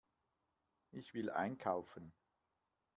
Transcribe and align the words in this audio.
Ich 0.89 1.13
will 1.13 1.29
einkaufen. 1.29 2.11